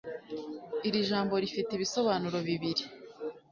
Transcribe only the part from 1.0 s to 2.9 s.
jambo rifite ibisobanuro bibiri